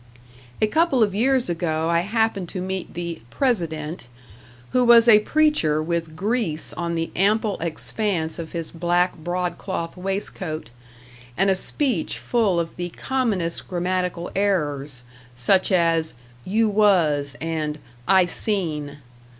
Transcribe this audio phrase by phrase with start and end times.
[0.59, 4.07] A couple of years ago I happened to meet the "president,"
[4.71, 10.71] who was a preacher with grease on the ample expanse of his black broadcloth waistcoat,
[11.37, 15.03] and a speech full of the commonest grammatical errors,
[15.35, 16.15] such as
[16.45, 17.77] "you was" and
[18.07, 18.97] "I seen".